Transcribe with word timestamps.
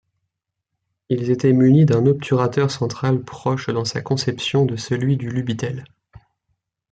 Ils 1.09 1.29
étaient 1.29 1.53
munis 1.53 1.85
d'un 1.85 2.07
obturateur 2.07 2.71
central 2.71 3.21
proche 3.23 3.69
dans 3.69 3.85
sa 3.85 4.01
conception 4.01 4.65
de 4.65 4.75
celui 4.75 5.15
du 5.15 5.29
Lubitel. 5.29 5.85